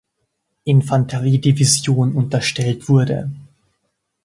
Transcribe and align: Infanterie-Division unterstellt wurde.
Infanterie-Division 0.65 2.15
unterstellt 2.15 2.89
wurde. 2.89 3.29